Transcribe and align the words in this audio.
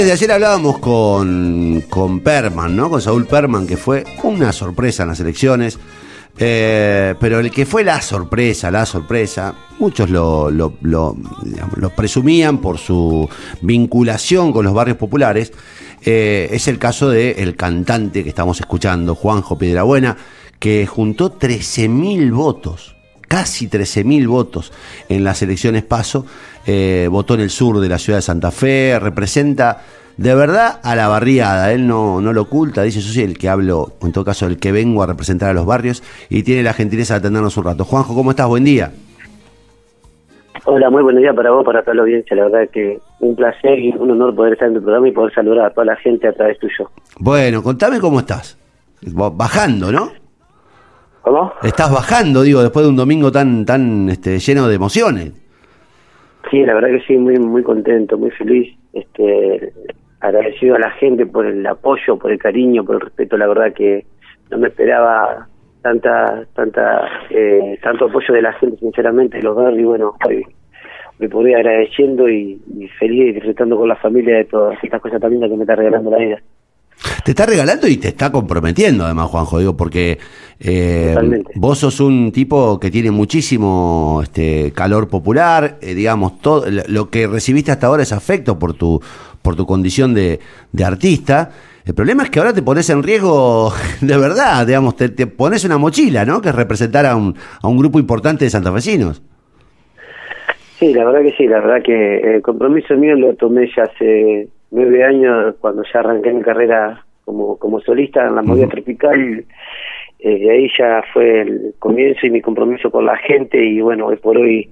Antes 0.00 0.18
de 0.18 0.24
ayer 0.24 0.32
hablábamos 0.32 0.78
con, 0.78 1.84
con 1.90 2.20
Perman, 2.20 2.74
¿no? 2.74 2.88
Con 2.88 3.02
Saúl 3.02 3.26
Perman, 3.26 3.66
que 3.66 3.76
fue 3.76 4.02
una 4.22 4.50
sorpresa 4.50 5.02
en 5.02 5.10
las 5.10 5.20
elecciones. 5.20 5.78
Eh, 6.38 7.14
pero 7.20 7.38
el 7.38 7.50
que 7.50 7.66
fue 7.66 7.84
la 7.84 8.00
sorpresa, 8.00 8.70
la 8.70 8.86
sorpresa, 8.86 9.54
muchos 9.78 10.08
lo, 10.08 10.50
lo, 10.50 10.72
lo, 10.80 11.14
presumían 11.94 12.62
por 12.62 12.78
su 12.78 13.28
vinculación 13.60 14.54
con 14.54 14.64
los 14.64 14.72
barrios 14.72 14.96
populares, 14.96 15.52
eh, 16.02 16.48
es 16.50 16.66
el 16.66 16.78
caso 16.78 17.10
del 17.10 17.54
cantante 17.54 18.22
que 18.22 18.30
estamos 18.30 18.58
escuchando, 18.58 19.14
Juanjo 19.14 19.58
Piedrabuena, 19.58 20.16
que 20.58 20.86
juntó 20.86 21.38
13.000 21.38 22.32
votos, 22.32 22.96
casi 23.28 23.68
13.000 23.68 24.26
votos 24.26 24.72
en 25.10 25.24
las 25.24 25.42
elecciones 25.42 25.84
PASO, 25.84 26.24
eh, 26.66 27.06
votó 27.10 27.34
en 27.34 27.40
el 27.40 27.50
sur 27.50 27.80
de 27.80 27.88
la 27.88 27.98
ciudad 27.98 28.18
de 28.18 28.22
Santa 28.22 28.50
Fe, 28.50 28.98
representa 28.98 29.82
de 30.20 30.34
verdad 30.34 30.80
a 30.84 30.94
la 30.94 31.08
barriada, 31.08 31.72
él 31.72 31.86
no, 31.86 32.20
no 32.20 32.34
lo 32.34 32.42
oculta, 32.42 32.82
dice, 32.82 33.00
yo 33.00 33.10
soy 33.10 33.22
el 33.22 33.38
que 33.38 33.48
hablo, 33.48 33.94
en 34.02 34.12
todo 34.12 34.22
caso 34.22 34.46
el 34.46 34.58
que 34.58 34.70
vengo 34.70 35.02
a 35.02 35.06
representar 35.06 35.48
a 35.48 35.54
los 35.54 35.64
barrios 35.64 36.02
y 36.28 36.42
tiene 36.42 36.62
la 36.62 36.74
gentileza 36.74 37.14
de 37.14 37.20
atendernos 37.20 37.56
un 37.56 37.64
rato. 37.64 37.86
Juanjo, 37.86 38.14
¿cómo 38.14 38.32
estás? 38.32 38.46
Buen 38.46 38.64
día. 38.64 38.92
Hola, 40.66 40.90
muy 40.90 41.02
buen 41.02 41.16
día 41.16 41.32
para 41.32 41.50
vos, 41.52 41.64
para 41.64 41.80
toda 41.80 41.94
la 41.94 42.02
audiencia. 42.02 42.36
La 42.36 42.44
verdad 42.44 42.68
que 42.70 42.98
un 43.20 43.34
placer 43.34 43.78
y 43.78 43.94
un 43.96 44.10
honor 44.10 44.34
poder 44.34 44.52
estar 44.52 44.68
en 44.68 44.74
tu 44.74 44.82
programa 44.82 45.08
y 45.08 45.12
poder 45.12 45.32
saludar 45.32 45.64
a 45.64 45.70
toda 45.70 45.86
la 45.86 45.96
gente 45.96 46.28
a 46.28 46.32
través 46.34 46.58
tuyo. 46.58 46.90
Bueno, 47.18 47.62
contame 47.62 47.98
cómo 47.98 48.18
estás. 48.18 48.58
Bajando, 49.00 49.90
¿no? 49.90 50.12
¿Cómo? 51.22 51.54
Estás 51.62 51.90
bajando, 51.90 52.42
digo, 52.42 52.60
después 52.60 52.84
de 52.84 52.90
un 52.90 52.96
domingo 52.96 53.32
tan 53.32 53.64
tan 53.64 54.10
este, 54.10 54.38
lleno 54.38 54.68
de 54.68 54.74
emociones. 54.74 55.32
Sí, 56.50 56.58
la 56.58 56.74
verdad 56.74 56.90
que 56.90 57.00
sí, 57.06 57.16
muy 57.16 57.38
muy 57.38 57.62
contento, 57.62 58.18
muy 58.18 58.30
feliz. 58.32 58.76
Este, 58.92 59.72
agradecido 60.20 60.76
a 60.76 60.78
la 60.78 60.90
gente 60.92 61.26
por 61.26 61.46
el 61.46 61.66
apoyo, 61.66 62.18
por 62.18 62.30
el 62.30 62.38
cariño, 62.38 62.84
por 62.84 62.96
el 62.96 63.00
respeto. 63.02 63.36
La 63.36 63.46
verdad 63.46 63.72
que 63.72 64.04
no 64.50 64.58
me 64.58 64.68
esperaba 64.68 65.48
tanta, 65.82 66.44
tanta, 66.54 67.08
eh, 67.30 67.78
tanto 67.82 68.06
apoyo 68.06 68.34
de 68.34 68.42
la 68.42 68.52
gente, 68.54 68.76
sinceramente, 68.78 69.38
de 69.38 69.42
los 69.42 69.56
barrios. 69.56 69.88
Bueno, 69.88 70.14
hoy 70.26 70.44
me 71.18 71.28
podría 71.28 71.58
agradeciendo 71.58 72.28
y, 72.28 72.60
y 72.78 72.88
feliz 72.88 73.28
y 73.28 73.32
disfrutando 73.32 73.76
con 73.76 73.88
la 73.88 73.96
familia 73.96 74.36
de 74.36 74.44
todas 74.44 74.82
estas 74.82 75.00
cosas 75.00 75.20
también 75.20 75.42
que 75.42 75.56
me 75.56 75.62
está 75.62 75.76
regalando 75.76 76.10
la 76.10 76.18
vida. 76.18 76.42
Te 77.24 77.32
está 77.32 77.46
regalando 77.46 77.86
y 77.86 77.96
te 77.96 78.08
está 78.08 78.32
comprometiendo, 78.32 79.04
además, 79.04 79.28
Juanjo, 79.28 79.58
digo, 79.58 79.76
porque 79.76 80.18
eh, 80.58 81.14
vos 81.54 81.78
sos 81.78 82.00
un 82.00 82.32
tipo 82.32 82.78
que 82.80 82.90
tiene 82.90 83.10
muchísimo 83.10 84.20
este, 84.22 84.72
calor 84.72 85.08
popular, 85.08 85.78
eh, 85.80 85.94
digamos, 85.94 86.40
todo 86.40 86.64
lo 86.88 87.10
que 87.10 87.26
recibiste 87.26 87.72
hasta 87.72 87.86
ahora 87.86 88.02
es 88.02 88.12
afecto 88.12 88.58
por 88.58 88.74
tu, 88.74 89.00
por 89.42 89.56
tu 89.56 89.66
condición 89.66 90.14
de, 90.14 90.40
de 90.72 90.84
artista. 90.84 91.50
El 91.84 91.94
problema 91.94 92.22
es 92.22 92.30
que 92.30 92.38
ahora 92.38 92.52
te 92.52 92.62
pones 92.62 92.88
en 92.90 93.02
riesgo 93.02 93.72
de 94.00 94.16
verdad, 94.16 94.66
digamos, 94.66 94.96
te, 94.96 95.08
te 95.08 95.26
pones 95.26 95.64
una 95.64 95.78
mochila, 95.78 96.24
¿no? 96.24 96.40
Que 96.40 96.50
es 96.50 96.54
representar 96.54 97.06
a 97.06 97.16
un, 97.16 97.34
a 97.62 97.68
un 97.68 97.76
grupo 97.76 97.98
importante 97.98 98.44
de 98.44 98.50
santafesinos. 98.50 99.22
Sí, 100.78 100.94
la 100.94 101.04
verdad 101.04 101.20
que 101.22 101.32
sí, 101.36 101.46
la 101.46 101.60
verdad 101.60 101.82
que 101.84 102.36
el 102.36 102.42
compromiso 102.42 102.94
mío 102.96 103.14
lo 103.14 103.34
tomé 103.34 103.70
ya 103.76 103.82
hace 103.84 104.48
nueve 104.70 105.04
años 105.04 105.54
cuando 105.60 105.82
ya 105.92 106.00
arranqué 106.00 106.32
mi 106.32 106.42
carrera 106.42 107.04
como, 107.30 107.56
como 107.58 107.80
solista 107.80 108.26
en 108.26 108.34
la 108.34 108.42
movida 108.42 108.66
tropical. 108.66 109.44
Eh, 110.18 110.38
de 110.38 110.50
ahí 110.50 110.68
ya 110.76 111.02
fue 111.12 111.42
el 111.42 111.74
comienzo 111.78 112.26
y 112.26 112.30
mi 112.30 112.42
compromiso 112.42 112.90
con 112.90 113.06
la 113.06 113.16
gente 113.16 113.64
y 113.64 113.80
bueno, 113.80 114.06
hoy 114.06 114.16
por 114.16 114.36
hoy 114.36 114.68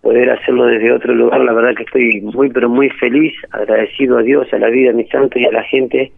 poder 0.00 0.30
hacerlo 0.30 0.66
desde 0.66 0.92
otro 0.92 1.12
lugar, 1.12 1.40
la 1.40 1.52
verdad 1.52 1.74
que 1.76 1.82
estoy 1.82 2.20
muy 2.22 2.48
pero 2.50 2.68
muy 2.68 2.88
feliz, 2.90 3.34
agradecido 3.50 4.18
a 4.18 4.22
Dios, 4.22 4.46
a 4.52 4.58
la 4.58 4.68
vida, 4.68 4.90
a 4.90 4.94
mi 4.94 5.04
santo 5.08 5.38
y 5.38 5.44
a 5.44 5.50
la 5.50 5.64
gente 5.64 6.12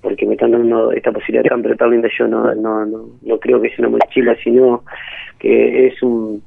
porque 0.00 0.26
me 0.26 0.34
están 0.34 0.52
dando 0.52 0.92
esta 0.92 1.10
posibilidad 1.10 1.50
tan 1.50 1.62
pero 1.62 1.76
tan 1.76 1.90
linda 1.90 2.08
yo 2.16 2.28
no, 2.28 2.54
no, 2.54 2.86
no, 2.86 3.06
no 3.20 3.38
creo 3.40 3.60
que 3.60 3.70
sea 3.70 3.88
una 3.88 3.98
mochila, 3.98 4.36
sino 4.44 4.84
que 5.40 5.88
es 5.88 6.02
un 6.02 6.40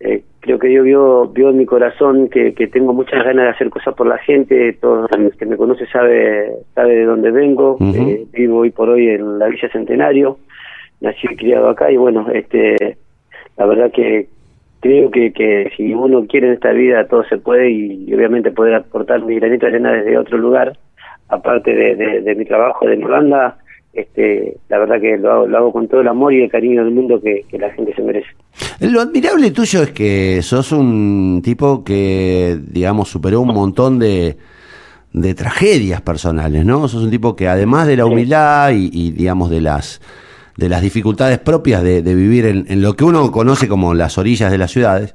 eh, 0.00 0.22
creo 0.42 0.58
que 0.58 0.68
Dios 0.68 0.84
vio, 0.84 1.28
vio 1.28 1.50
en 1.50 1.58
mi 1.58 1.64
corazón 1.64 2.28
que, 2.28 2.52
que 2.52 2.66
tengo 2.66 2.92
muchas 2.92 3.24
ganas 3.24 3.44
de 3.44 3.50
hacer 3.50 3.70
cosas 3.70 3.94
por 3.94 4.08
la 4.08 4.18
gente, 4.18 4.72
todo 4.74 5.06
el 5.16 5.32
que 5.36 5.46
me 5.46 5.56
conoce 5.56 5.86
sabe 5.86 6.52
sabe 6.74 6.96
de 6.96 7.04
dónde 7.04 7.30
vengo, 7.30 7.78
eh, 7.80 8.26
vivo 8.32 8.58
hoy 8.58 8.70
por 8.70 8.90
hoy 8.90 9.08
en 9.08 9.38
la 9.38 9.46
Villa 9.46 9.70
Centenario, 9.70 10.38
nací 11.00 11.28
y 11.30 11.36
criado 11.36 11.68
acá 11.68 11.90
y 11.92 11.96
bueno, 11.96 12.26
este 12.34 12.98
la 13.56 13.66
verdad 13.66 13.92
que 13.92 14.26
creo 14.80 15.12
que, 15.12 15.32
que 15.32 15.70
si 15.76 15.94
uno 15.94 16.26
quiere 16.26 16.48
en 16.48 16.54
esta 16.54 16.72
vida 16.72 17.06
todo 17.06 17.22
se 17.24 17.38
puede 17.38 17.70
y, 17.70 18.04
y 18.08 18.14
obviamente 18.14 18.50
poder 18.50 18.74
aportar 18.74 19.22
mi 19.22 19.36
granito 19.36 19.66
de 19.66 19.72
arena 19.72 19.92
desde 19.92 20.18
otro 20.18 20.38
lugar, 20.38 20.76
aparte 21.28 21.72
de, 21.72 21.94
de, 21.94 22.20
de 22.20 22.34
mi 22.34 22.44
trabajo, 22.44 22.84
de 22.88 22.96
mi 22.96 23.04
banda, 23.04 23.58
este 23.92 24.56
la 24.68 24.78
verdad 24.78 25.00
que 25.00 25.18
lo 25.18 25.30
hago, 25.32 25.46
lo 25.46 25.58
hago 25.58 25.72
con 25.72 25.86
todo 25.88 26.00
el 26.00 26.08
amor 26.08 26.32
y 26.32 26.42
el 26.42 26.50
cariño 26.50 26.84
del 26.84 26.94
mundo 26.94 27.20
que, 27.20 27.44
que 27.48 27.58
la 27.58 27.70
gente 27.70 27.94
se 27.94 28.02
merece. 28.02 28.28
Lo 28.80 29.00
admirable 29.00 29.50
tuyo 29.50 29.82
es 29.82 29.90
que 29.90 30.40
sos 30.42 30.72
un 30.72 31.40
tipo 31.44 31.84
que, 31.84 32.58
digamos, 32.68 33.08
superó 33.08 33.40
un 33.40 33.54
montón 33.54 33.98
de, 33.98 34.36
de 35.12 35.34
tragedias 35.34 36.00
personales, 36.00 36.64
¿no? 36.64 36.88
Sos 36.88 37.04
un 37.04 37.10
tipo 37.10 37.36
que 37.36 37.48
además 37.48 37.86
de 37.86 37.96
la 37.96 38.06
humildad 38.06 38.70
y, 38.72 38.90
y, 38.92 39.10
digamos, 39.10 39.50
de 39.50 39.60
las 39.60 40.00
de 40.56 40.68
las 40.68 40.82
dificultades 40.82 41.38
propias 41.38 41.82
de, 41.82 42.02
de 42.02 42.14
vivir 42.14 42.44
en, 42.44 42.66
en 42.68 42.82
lo 42.82 42.94
que 42.94 43.04
uno 43.04 43.30
conoce 43.32 43.68
como 43.68 43.94
las 43.94 44.18
orillas 44.18 44.50
de 44.50 44.58
las 44.58 44.70
ciudades, 44.70 45.14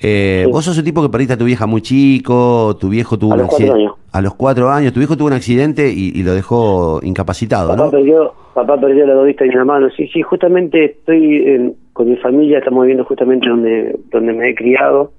eh, 0.00 0.42
Sí. 0.46 0.50
vos 0.52 0.64
sos 0.64 0.78
un 0.78 0.84
tipo 0.84 1.02
que 1.02 1.08
perdiste 1.08 1.34
a 1.34 1.38
tu 1.38 1.44
vieja 1.44 1.66
muy 1.66 1.80
chico, 1.82 2.76
tu 2.80 2.88
viejo 2.88 3.18
tuvo 3.18 3.32
A 3.32 3.34
un 3.36 3.40
los 3.42 3.48
cuatro 3.48 3.66
accidente- 3.66 3.82
años. 3.84 3.94
a 4.12 4.20
los 4.20 4.34
cuatro 4.34 4.70
años, 4.70 4.92
tu 4.92 5.00
viejo 5.00 5.16
tuvo 5.16 5.28
un 5.28 5.32
accidente 5.34 5.90
y, 5.90 6.12
y 6.18 6.22
lo 6.22 6.34
dejó 6.34 7.00
incapacitado, 7.02 7.70
Papá 7.70 7.84
¿no? 7.84 7.90
perdió, 7.90 8.32
papá 8.54 8.80
perdió 8.80 9.06
la 9.06 9.14
dos 9.14 9.26
vistas 9.26 9.46
y 9.46 9.54
una 9.54 9.64
mano. 9.64 9.88
Sí, 9.96 10.08
sí, 10.08 10.22
justamente 10.22 10.84
estoy 10.84 11.36
en- 11.46 11.74
con 11.92 12.08
mi 12.10 12.16
familia, 12.16 12.58
estamos 12.58 12.82
viviendo 12.82 13.04
justamente 13.04 13.48
donde 13.48 13.96
donde 14.10 14.32
me 14.32 14.50
he 14.50 14.54
criado, 14.54 15.12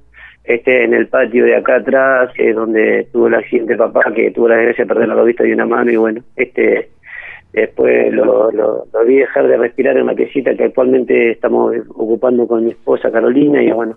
este 0.43 0.83
en 0.83 0.93
el 0.93 1.07
patio 1.07 1.45
de 1.45 1.55
acá 1.55 1.77
atrás, 1.77 2.29
eh, 2.37 2.53
donde 2.53 3.07
tuvo 3.11 3.27
el 3.27 3.35
accidente 3.35 3.75
papá, 3.77 4.11
que 4.13 4.29
tuvo 4.31 4.49
la 4.49 4.57
desgracia 4.57 4.83
de 4.83 4.87
perder 4.89 5.07
la 5.07 5.15
dos 5.15 5.25
vistas 5.25 5.47
y 5.47 5.53
una 5.53 5.65
mano 5.65 5.89
y 5.91 5.95
bueno, 5.95 6.21
este 6.35 6.89
después 7.53 8.13
lo, 8.13 8.51
lo, 8.51 8.85
lo 8.93 9.05
vi 9.05 9.15
dejar 9.15 9.47
de 9.47 9.55
respirar 9.57 9.95
en 9.97 10.07
la 10.07 10.13
piecita 10.13 10.53
que 10.55 10.65
actualmente 10.65 11.31
estamos 11.31 11.73
ocupando 11.95 12.45
con 12.47 12.65
mi 12.65 12.71
esposa 12.71 13.09
Carolina 13.11 13.63
y 13.63 13.71
bueno, 13.71 13.95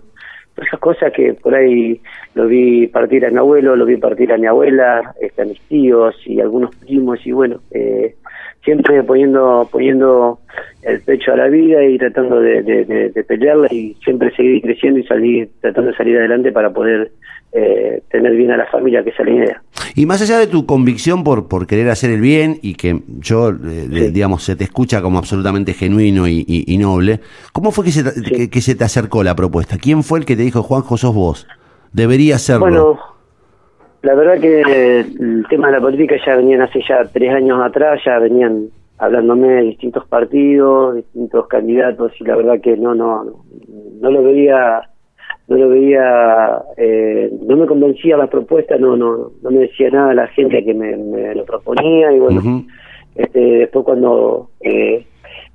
esas 0.63 0.79
cosas 0.79 1.11
que 1.13 1.33
por 1.33 1.55
ahí 1.55 1.99
lo 2.35 2.47
vi 2.47 2.87
partir 2.87 3.25
a 3.25 3.29
mi 3.29 3.37
abuelo, 3.37 3.75
lo 3.75 3.85
vi 3.85 3.97
partir 3.97 4.31
a 4.31 4.37
mi 4.37 4.47
abuela, 4.47 5.13
este, 5.21 5.41
a 5.41 5.45
mis 5.45 5.59
tíos 5.61 6.15
y 6.25 6.39
algunos 6.39 6.75
primos 6.75 7.25
y 7.25 7.31
bueno, 7.31 7.61
eh, 7.71 8.15
siempre 8.63 9.01
poniendo 9.03 9.67
poniendo 9.71 10.39
el 10.83 11.01
pecho 11.01 11.31
a 11.33 11.35
la 11.37 11.47
vida 11.47 11.83
y 11.85 11.97
tratando 11.97 12.39
de, 12.39 12.61
de, 12.61 12.85
de- 12.85 13.09
de 13.09 13.23
pelearla 13.23 13.67
y 13.71 13.95
siempre 14.03 14.35
seguir 14.35 14.61
creciendo 14.61 14.99
y 14.99 15.03
salir 15.05 15.49
tratando 15.61 15.91
de 15.91 15.97
salir 15.97 16.17
adelante 16.17 16.51
para 16.51 16.71
poder 16.71 17.11
eh, 17.51 18.03
tener 18.11 18.35
bien 18.35 18.51
a 18.51 18.57
la 18.57 18.67
familia, 18.67 19.03
que 19.03 19.09
esa 19.09 19.23
es 19.23 19.29
la 19.29 19.35
idea. 19.35 19.61
Y 19.95 20.05
más 20.05 20.21
allá 20.21 20.37
de 20.37 20.45
tu 20.45 20.65
convicción 20.67 21.23
por, 21.23 21.47
por 21.47 21.65
querer 21.65 21.89
hacer 21.89 22.11
el 22.11 22.21
bien 22.21 22.57
y 22.61 22.75
que 22.75 22.99
yo, 23.19 23.49
eh, 23.49 23.87
Sí. 23.91 24.11
digamos, 24.11 24.43
se 24.43 24.55
te 24.55 24.65
escucha 24.65 25.01
como 25.01 25.17
absolutamente 25.17 25.73
genuino 25.73 26.27
y, 26.27 26.45
y- 26.47 26.71
y 26.71 26.77
noble, 26.77 27.21
¿cómo 27.51 27.71
fue 27.71 27.85
que 27.85 27.91
se, 27.91 28.03
Sí. 28.11 28.21
que, 28.35 28.49
que 28.51 28.61
se 28.61 28.75
te 28.75 28.83
acercó 28.83 29.23
la 29.23 29.35
propuesta? 29.35 29.77
¿Quién 29.77 30.03
fue 30.03 30.19
el 30.19 30.25
que 30.25 30.35
te 30.35 30.43
dijo, 30.43 30.61
Juanjo, 30.61 30.95
sos 30.97 31.15
vos? 31.15 31.47
Debería 31.91 32.37
serlo. 32.37 32.59
Bueno, 32.67 32.99
la 34.01 34.15
verdad 34.15 34.39
que 34.39 34.61
el 35.01 35.45
tema 35.49 35.67
de 35.67 35.73
la 35.73 35.81
política 35.81 36.15
ya 36.25 36.35
venían 36.35 36.61
hace 36.61 36.79
ya 36.87 37.03
tres 37.11 37.33
años 37.33 37.59
atrás, 37.61 37.99
ya 38.05 38.19
venían 38.19 38.67
hablándome 38.97 39.47
de 39.47 39.61
distintos 39.63 40.05
partidos, 40.07 40.95
distintos 40.95 41.47
candidatos 41.47 42.11
y 42.19 42.23
la 42.25 42.35
verdad 42.35 42.59
que 42.61 42.75
no, 42.77 42.93
no, 42.95 43.23
no 44.01 44.11
lo 44.11 44.23
veía, 44.23 44.81
no 45.47 45.57
lo 45.57 45.69
veía, 45.69 46.61
eh, 46.77 47.31
no 47.47 47.55
me 47.57 47.65
convencía 47.65 48.17
la 48.17 48.27
propuesta, 48.27 48.77
no, 48.77 48.95
no, 48.97 49.31
no 49.41 49.51
me 49.51 49.59
decía 49.59 49.89
nada 49.89 50.13
la 50.13 50.27
gente 50.27 50.63
que 50.63 50.73
me, 50.73 50.95
me 50.97 51.33
lo 51.35 51.45
proponía 51.45 52.11
y 52.13 52.19
bueno, 52.19 52.41
este, 53.15 53.39
después 53.39 53.85
cuando 53.85 54.49
eh, 54.61 55.05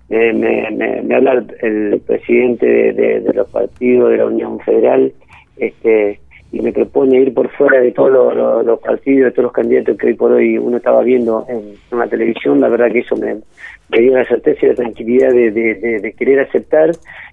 me, 0.09 0.33
me, 0.33 0.71
me, 0.71 1.03
me 1.03 1.15
habla 1.15 1.45
el 1.61 2.01
presidente 2.07 2.67
de, 2.67 2.93
de- 2.93 3.21
de 3.21 3.33
los 3.35 3.49
partidos 3.51 4.11
de 4.11 4.17
la 4.19 4.27
Unión 4.27 4.59
Federal 4.61 5.13
este 5.57 6.19
y 6.55 6.61
me 6.61 6.73
propone 6.73 7.21
ir 7.21 7.35
por 7.35 7.51
fuera 7.51 7.81
de 7.81 7.91
todos 7.91 8.13
los, 8.65 8.79
partidos, 8.79 9.25
de 9.25 9.31
todos 9.33 9.45
los 9.45 9.53
candidatos 9.53 9.99
que 9.99 10.07
hoy 10.07 10.15
por 10.15 10.31
hoy 10.31 10.57
uno 10.57 10.77
estaba 10.77 11.03
viendo 11.03 11.45
en, 11.49 11.75
la 11.99 12.07
televisión, 12.07 12.61
la 12.61 12.69
verdad 12.69 12.93
que 12.93 13.01
eso 13.01 13.17
me, 13.17 13.39
me 13.89 14.01
dio 14.01 14.17
la 14.17 14.25
certeza 14.25 14.67
y 14.67 14.69
la 14.69 14.75
tranquilidad 14.77 15.33
de, 15.33 16.15
querer 16.17 16.41
aceptar. 16.41 16.93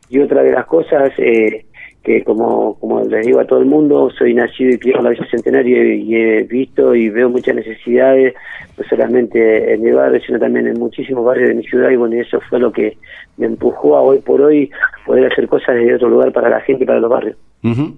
Y 0.10 0.20
otra 0.20 0.42
de 0.42 0.52
las 0.52 0.66
cosas, 0.66 1.12
eh, 1.20 1.66
que 2.04 2.24
como, 2.24 2.80
como 2.80 3.04
les 3.04 3.28
digo 3.28 3.40
a 3.40 3.46
todo 3.46 3.60
el 3.60 3.68
mundo, 3.68 4.10
soy 4.18 4.34
nacido 4.34 4.72
y 4.72 4.80
criado 4.80 5.00
en 5.00 5.04
la 5.06 5.10
Villa 5.12 5.28
Centenario 5.30 5.94
y, 5.94 6.16
he 6.16 6.44
visto 6.44 6.96
y 6.96 7.10
veo 7.10 7.30
muchas 7.30 7.56
necesidades, 7.56 8.34
no 8.76 8.84
solamente 8.90 9.74
en 9.74 9.84
mi 9.84 9.92
barrio, 9.92 10.20
sino 10.26 10.40
también 10.40 10.68
en 10.68 10.80
muchísimos 10.80 11.24
barrios 11.24 11.50
de 11.50 11.56
mi 11.56 11.64
ciudad 11.64 11.92
y 11.92 11.96
bueno, 11.96 12.16
y 12.16 12.22
eso 12.22 12.40
fue 12.50 12.60
lo 12.60 12.72
que 12.72 12.98
me 13.38 13.46
empujó 13.46 13.96
a 13.96 14.02
hoy 14.02 14.18
por 14.18 14.42
hoy 14.42 14.72
poder 15.06 15.32
hacer 15.32 15.48
cosas 15.48 15.76
desde 15.76 15.96
otro 15.96 16.10
lugar 16.10 16.32
para 16.32 16.50
la 16.50 16.62
gente 16.62 16.84
y 16.84 16.88
para 16.88 17.00
los 17.00 17.10
barrios. 17.10 17.38
Ujú. 17.64 17.96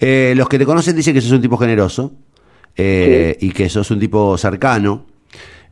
Eh, 0.00 0.32
los 0.34 0.48
que 0.48 0.58
te 0.58 0.64
conocen 0.64 0.96
dicen 0.96 1.14
que 1.14 1.20
sos 1.20 1.32
un 1.32 1.42
tipo 1.42 1.56
generoso. 1.56 2.12
eh, 2.76 3.36
y 3.40 3.50
que 3.50 3.68
sos 3.68 3.90
un 3.90 4.00
tipo 4.00 4.38
cercano. 4.38 5.04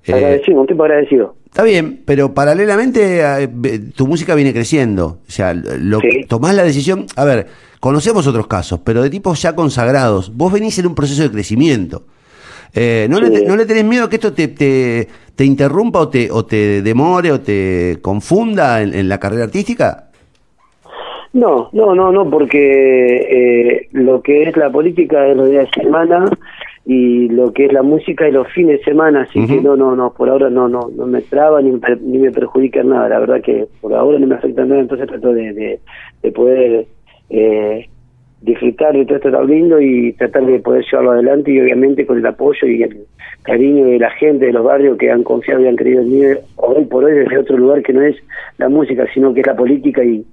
Eh, 0.05 0.13
agradecido, 0.13 0.61
un 0.61 0.67
tipo 0.67 0.85
agradecido. 0.85 1.37
Está 1.47 1.63
bien, 1.63 2.03
pero 2.05 2.35
paralelamente 2.35 3.21
eh, 3.23 3.49
tu 3.95 4.07
música 4.07 4.35
viene 4.35 4.53
creciendo. 4.53 5.21
O 5.27 5.31
sea, 5.31 5.55
lo, 5.55 6.01
tomás 6.29 6.55
la 6.55 6.65
decisión. 6.65 7.07
A 7.17 7.25
ver, 7.25 7.47
conocemos 7.81 8.27
otros 8.27 8.47
casos, 8.47 8.81
pero 8.85 9.03
de 9.03 9.11
tipos 9.11 9.41
ya 9.41 9.55
consagrados. 9.55 10.37
Vos 10.37 10.53
venís 10.53 10.79
en 10.79 10.87
un 10.87 10.95
proceso 10.95 11.23
de 11.23 11.31
crecimiento. 11.31 12.05
¿no, 12.75 13.21
le, 13.21 13.45
¿No 13.47 13.57
le 13.57 13.65
tenés 13.65 13.85
miedo 13.85 14.05
a 14.05 14.11
que 14.11 14.17
esto 14.17 14.35
te, 14.35 14.49
te, 14.49 15.45
interrumpa 15.45 16.01
o 16.01 16.09
te, 16.09 16.31
o 16.31 16.45
te 16.45 16.83
demore 16.83 17.33
o 17.33 17.41
te 17.41 17.99
confunda 18.03 18.83
en 18.83 19.09
la 19.09 19.19
carrera 19.19 19.45
artística? 19.45 20.08
No, 21.33 21.69
no, 21.73 21.95
no, 21.95 22.11
no, 22.11 22.31
porque 22.31 23.17
eh, 23.31 23.89
lo 23.93 24.23
que 24.23 24.45
es 24.45 24.57
la 24.57 24.71
política 24.71 25.27
es 25.27 25.37
los 25.37 25.51
días 25.51 25.69
de 25.75 25.83
semana 25.83 26.25
y 26.87 27.29
lo 27.29 27.53
que 27.53 27.67
es 27.67 27.73
la 27.73 27.83
música 27.83 28.27
es 28.27 28.33
los 28.33 28.49
fines 28.49 28.79
de 28.79 28.85
semana, 28.85 29.23
así 29.23 29.47
que 29.47 29.61
no, 29.61 29.77
no, 29.77 29.95
no, 29.95 30.15
por 30.15 30.31
ahora 30.31 30.49
no, 30.49 30.69
no, 30.69 30.89
no 30.97 31.07
me 31.07 31.21
traba 31.21 31.61
ni, 31.61 31.79
ni 32.01 32.19
me 32.19 32.33
perjudica 32.33 32.83
nada, 32.83 33.11
la 33.11 33.19
verdad 33.19 33.43
que 33.43 33.67
por 33.83 33.93
ahora 33.93 34.19
no 34.19 34.27
me 34.27 34.37
afecta 34.37 34.65
nada, 34.65 34.81
entonces 34.81 35.07
trato 35.07 35.35
de, 35.35 35.81
de, 36.23 36.33
poder 36.33 36.87
eh, 37.29 37.87
disfrutar 38.41 38.95
de 38.95 39.05
todo 39.05 39.17
esto 39.17 39.31
tan 39.31 39.47
lindo 39.47 39.79
y 39.83 40.15
tratar 40.15 40.47
de 40.47 40.61
poder 40.61 40.83
llevarlo 40.83 41.11
adelante 41.11 41.51
y 41.51 41.61
obviamente 41.61 42.07
con 42.07 42.17
el 42.17 42.27
apoyo 42.27 42.67
y 42.67 42.83
el 42.83 43.05
cariño 43.43 43.85
de 43.85 43.99
la 43.99 44.11
gente 44.13 44.47
de 44.47 44.53
los 44.53 44.65
barrios 44.65 44.97
que 44.97 45.11
han 45.11 45.25
confiado 45.25 45.61
y 45.61 45.67
han 45.67 45.77
creído 45.77 46.01
en 46.01 46.11
mí 46.11 46.25
hoy 46.57 46.85
por 46.87 47.05
hoy 47.05 47.13
desde 47.13 47.37
otro 47.37 47.59
lugar 47.59 47.83
que 47.83 47.93
no 47.93 48.01
es 48.01 48.17
la 48.57 48.71
música, 48.71 49.07
sino 49.13 49.35
que 49.35 49.41
es 49.41 49.47
la 49.47 49.57
política 49.57 50.03
y 50.03 50.25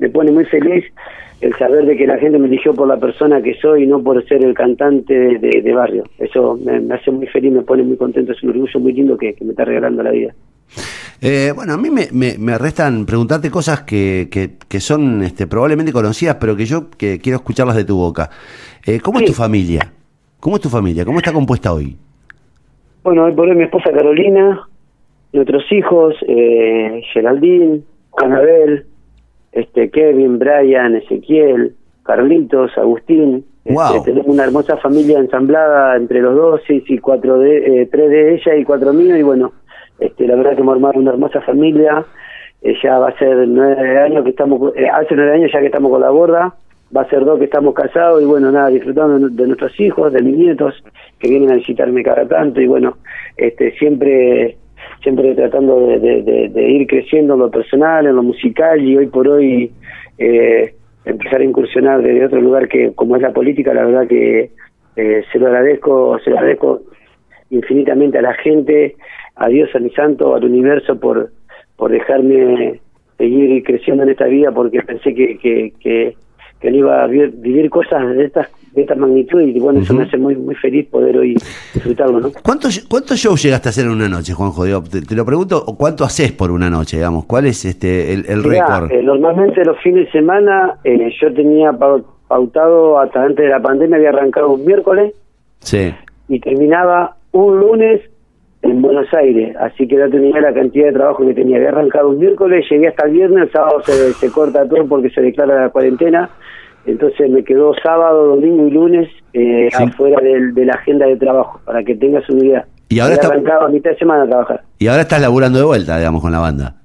me 0.00 0.08
pone 0.08 0.32
muy 0.32 0.44
feliz 0.46 0.84
el 1.40 1.56
saber 1.56 1.86
de 1.86 1.96
que 1.96 2.06
la 2.06 2.18
gente 2.18 2.38
me 2.38 2.48
eligió 2.48 2.74
por 2.74 2.88
la 2.88 2.98
persona 2.98 3.40
que 3.40 3.54
soy 3.54 3.84
y 3.84 3.86
no 3.86 4.02
por 4.02 4.26
ser 4.26 4.44
el 4.44 4.54
cantante 4.54 5.38
de, 5.38 5.72
barrio. 5.72 6.04
Eso 6.18 6.58
me, 6.62 6.94
hace 6.94 7.10
muy 7.10 7.26
feliz, 7.28 7.52
me 7.52 7.62
pone 7.62 7.82
muy 7.82 7.96
contento, 7.96 8.32
es 8.32 8.42
un 8.42 8.50
orgullo 8.50 8.80
muy 8.80 8.92
lindo 8.92 9.16
que, 9.16 9.34
me 9.40 9.50
está 9.50 9.64
regalando 9.64 10.02
la 10.02 10.10
vida. 10.10 10.34
Eh, 11.22 11.52
bueno, 11.54 11.74
a 11.74 11.76
mí 11.76 11.88
me, 11.90 12.08
me, 12.12 12.58
restan 12.58 13.06
preguntarte 13.06 13.50
cosas 13.50 13.82
que, 13.82 14.28
que, 14.30 14.80
son 14.80 15.22
este, 15.22 15.46
probablemente 15.46 15.92
conocidas, 15.92 16.36
pero 16.40 16.56
que 16.56 16.64
yo 16.64 16.90
que 16.90 17.18
quiero 17.18 17.36
escucharlas 17.36 17.76
de 17.76 17.84
tu 17.84 17.96
boca. 17.96 18.30
Eh, 18.86 19.00
¿Cómo 19.00 19.20
es 19.20 19.26
tu 19.26 19.32
familia? 19.32 19.92
¿Cómo 20.40 20.56
es 20.56 20.62
tu 20.62 20.68
familia? 20.68 21.04
¿Cómo 21.04 21.18
está 21.18 21.32
compuesta 21.32 21.72
hoy? 21.72 21.96
Bueno, 23.02 23.24
hoy 23.24 23.32
por 23.32 23.48
hoy 23.48 23.56
mi 23.56 23.64
esposa 23.64 23.90
Carolina, 23.92 24.66
nuestros 25.32 25.70
hijos, 25.72 26.14
eh, 26.26 27.02
Geraldine, 27.12 27.80
Anabel, 28.22 28.86
este 29.52 29.90
Kevin, 29.90 30.38
Brian, 30.38 30.96
Ezequiel, 30.96 31.74
Carlitos, 32.02 32.76
Agustín. 32.78 33.44
Este, 33.64 34.00
tenemos 34.04 34.26
una 34.26 34.44
hermosa 34.44 34.76
familia 34.78 35.18
ensamblada 35.18 35.96
entre 35.96 36.20
los 36.20 36.34
dos, 36.34 36.60
sí, 36.66 36.82
sí, 36.86 36.98
cuatro 36.98 37.38
de, 37.38 37.82
eh, 37.82 37.86
tres 37.86 38.10
de 38.10 38.34
ella 38.34 38.56
y 38.56 38.64
cuatro 38.64 38.92
míos, 38.92 39.18
y 39.18 39.22
bueno, 39.22 39.52
este, 40.00 40.26
la 40.26 40.34
verdad 40.34 40.54
que 40.54 40.62
hemos 40.62 40.74
armado 40.74 40.98
una 40.98 41.12
hermosa 41.12 41.40
familia. 41.42 42.04
ya 42.82 42.98
va 42.98 43.08
a 43.08 43.18
ser 43.18 43.46
nueve 43.46 43.98
años 44.00 44.24
que 44.24 44.30
estamos, 44.30 44.74
eh, 44.76 44.88
hace 44.88 45.14
nueve 45.14 45.34
años 45.34 45.50
ya 45.52 45.60
que 45.60 45.66
estamos 45.66 45.90
con 45.90 46.00
la 46.00 46.10
borda, 46.10 46.54
va 46.96 47.02
a 47.02 47.08
ser 47.08 47.24
dos 47.24 47.38
que 47.38 47.44
estamos 47.44 47.74
casados 47.74 48.20
y 48.22 48.24
bueno, 48.24 48.50
nada, 48.50 48.68
disfrutando 48.68 49.28
de, 49.28 49.46
nuestros 49.46 49.78
hijos, 49.78 50.12
de 50.12 50.22
mis 50.22 50.36
nietos, 50.36 50.82
que 51.18 51.28
vienen 51.28 51.52
a 51.52 51.54
visitarme 51.54 52.02
cada 52.02 52.26
tanto 52.26 52.60
y 52.60 52.66
bueno, 52.66 52.96
este 53.36 53.72
siempre 53.78 54.56
siempre 55.02 55.34
tratando 55.34 55.86
de, 55.86 56.68
ir 56.68 56.86
creciendo 56.86 57.34
en 57.34 57.40
lo 57.40 57.50
personal, 57.50 58.06
en 58.06 58.16
lo 58.16 58.22
musical 58.22 58.82
y 58.82 58.96
hoy 58.96 59.06
por 59.06 59.28
hoy 59.28 59.70
eh, 60.18 60.74
empezar 61.04 61.40
a 61.40 61.44
incursionar 61.44 62.02
desde 62.02 62.26
otro 62.26 62.40
lugar 62.40 62.68
que 62.68 62.92
como 62.94 63.16
es 63.16 63.22
la 63.22 63.32
política, 63.32 63.74
la 63.74 63.84
verdad 63.84 64.06
que 64.06 64.50
eh, 64.96 65.24
se 65.32 65.38
lo 65.38 65.46
agradezco, 65.46 66.18
se 66.20 66.30
lo 66.30 66.36
agradezco 66.36 66.82
infinitamente 67.50 68.18
a 68.18 68.22
la 68.22 68.34
gente, 68.34 68.96
a 69.36 69.48
Dios, 69.48 69.70
a 69.74 69.78
mi 69.78 69.90
santo, 69.90 70.34
al 70.34 70.44
universo 70.44 70.98
por, 70.98 71.30
por 71.76 71.90
dejarme 71.90 72.80
seguir 73.16 73.62
creciendo 73.64 74.02
en 74.02 74.10
esta 74.10 74.26
vida 74.26 74.50
porque 74.52 74.82
pensé 74.82 75.14
que, 75.14 75.38
que, 75.38 75.72
que, 75.80 76.16
iba 76.62 77.02
a 77.02 77.06
vivir 77.06 77.70
cosas 77.70 78.16
de 78.16 78.24
estas 78.24 78.48
de 78.72 78.82
esta 78.82 78.94
magnitud 78.94 79.40
y 79.40 79.58
bueno, 79.58 79.80
eso 79.80 79.94
me 79.94 80.04
hace 80.04 80.16
muy 80.16 80.36
muy 80.36 80.54
feliz 80.54 80.86
poder 80.88 81.16
hoy 81.18 81.34
disfrutarlo, 81.74 82.20
¿no? 82.20 82.30
¿Cuántos, 82.42 82.86
¿Cuántos 82.88 83.18
shows 83.18 83.42
llegaste 83.42 83.68
a 83.68 83.70
hacer 83.70 83.86
en 83.86 83.92
una 83.92 84.08
noche, 84.08 84.32
Juanjo? 84.32 84.64
te, 84.82 85.14
lo 85.14 85.24
pregunto, 85.24 85.64
¿cuánto 85.76 86.04
haces 86.04 86.32
por 86.32 86.50
una 86.50 86.70
noche, 86.70 86.98
digamos? 86.98 87.24
¿Cuál 87.24 87.46
es 87.46 87.64
este 87.64 88.12
el, 88.12 88.44
récord? 88.44 88.90
Eh, 88.92 89.02
normalmente 89.02 89.64
los 89.64 89.78
fines 89.80 90.06
de 90.06 90.12
semana 90.12 90.78
eh, 90.84 91.10
yo 91.20 91.32
tenía 91.34 91.72
pautado 91.72 93.00
hasta 93.00 93.24
antes 93.24 93.44
de 93.44 93.50
la 93.50 93.60
pandemia, 93.60 93.96
había 93.96 94.10
arrancado 94.10 94.50
un 94.50 94.64
miércoles 94.64 95.14
sí. 95.58 95.92
y 96.28 96.38
terminaba 96.38 97.16
un 97.32 97.58
lunes 97.58 98.02
en 98.62 98.82
Buenos 98.82 99.12
Aires, 99.14 99.56
así 99.58 99.88
que 99.88 99.96
no 99.96 100.08
tenía 100.10 100.40
la 100.40 100.52
cantidad 100.52 100.86
de 100.86 100.92
trabajo 100.92 101.26
que 101.26 101.34
tenía. 101.34 101.56
Había 101.56 101.70
arrancado 101.70 102.10
un 102.10 102.18
miércoles, 102.18 102.64
llegué 102.70 102.88
hasta 102.88 103.06
el 103.06 103.12
viernes, 103.12 103.44
el 103.44 103.52
sábado 103.52 103.82
se, 103.84 104.12
se 104.12 104.30
corta 104.30 104.68
todo 104.68 104.86
porque 104.86 105.10
se 105.10 105.22
declara 105.22 105.62
la 105.62 105.70
cuarentena 105.70 106.30
entonces 106.90 107.30
me 107.30 107.44
quedó 107.44 107.72
sábado, 107.82 108.36
domingo 108.36 108.66
y 108.66 108.70
lunes 108.70 109.08
eh, 109.32 109.68
afuera 109.74 110.20
de, 110.20 110.64
la 110.64 110.74
agenda 110.74 111.06
de 111.06 111.16
trabajo, 111.16 111.60
para 111.64 111.82
que 111.82 111.94
tengas 111.94 112.28
una 112.30 112.44
idea. 112.44 112.66
Y 112.88 113.00
ahora 113.00 113.14
está... 113.14 113.28
a 113.28 113.68
mitad 113.68 113.90
de 113.90 113.96
semana 113.96 114.24
a 114.24 114.26
trabajar. 114.26 114.62
Y 114.78 114.88
ahora 114.88 115.02
estás 115.02 115.20
laburando 115.20 115.58
de 115.58 115.64
vuelta, 115.64 115.98
digamos, 115.98 116.20
con 116.20 116.32
la 116.32 116.40
banda. 116.40 116.76